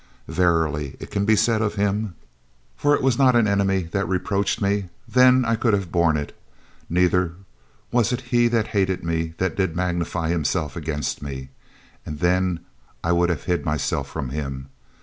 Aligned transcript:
Verily 0.27 0.97
it 0.99 1.11
can 1.11 1.25
be 1.25 1.35
said 1.35 1.61
of 1.61 1.75
him 1.75 2.15
"For 2.75 2.95
it 2.95 3.03
was 3.03 3.19
not 3.19 3.35
an 3.35 3.47
enemy 3.47 3.83
that 3.91 4.07
reproached 4.07 4.59
me; 4.59 4.89
then 5.07 5.45
I 5.45 5.55
could 5.55 5.73
have 5.73 5.91
borne 5.91 6.17
it; 6.17 6.35
neither 6.89 7.33
was 7.91 8.11
it 8.11 8.21
he 8.33 8.47
that 8.47 8.69
hated 8.69 9.03
me 9.03 9.35
that 9.37 9.55
did 9.55 9.75
magnify 9.75 10.29
himself 10.29 10.75
against 10.75 11.21
me; 11.21 11.49
then 12.03 12.61
I 13.03 13.11
would 13.11 13.29
have 13.29 13.43
hid 13.43 13.63
myself 13.63 14.09
from 14.09 14.29
him. 14.29 14.69